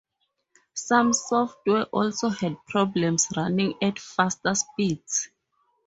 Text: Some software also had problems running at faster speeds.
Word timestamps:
Some 0.73 1.13
software 1.13 1.83
also 1.91 2.29
had 2.29 2.57
problems 2.65 3.27
running 3.37 3.75
at 3.83 3.99
faster 3.99 4.55
speeds. 4.55 5.29